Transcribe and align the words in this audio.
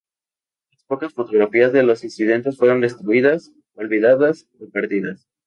Las 0.71 0.83
pocas 0.85 1.13
fotografías 1.13 1.73
de 1.73 1.83
los 1.83 2.03
incidentes 2.03 2.57
fueron 2.57 2.81
destruidas, 2.81 3.51
olvidadas 3.75 4.47
o 4.59 4.67
perdidas. 4.71 5.27